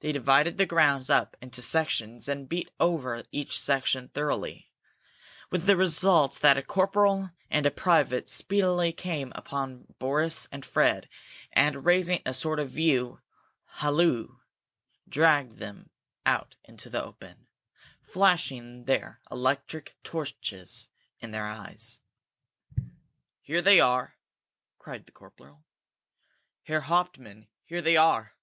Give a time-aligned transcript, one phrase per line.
[0.00, 4.72] They divided the grounds up into sections, and beat over each section thoroughly,
[5.52, 11.08] with the result that a corporal and a private speedily came upon Boris and Fred,
[11.52, 13.20] and, raising a sort of view
[13.76, 14.38] halloo,
[15.08, 15.90] dragged them
[16.26, 17.46] out into the open,
[18.00, 20.88] flashing their electric torches
[21.20, 22.00] in their eyes.
[23.42, 24.16] "Here they are!"
[24.80, 25.64] cried the corporal.
[26.64, 28.34] "Herr Hauptmann, here they are!"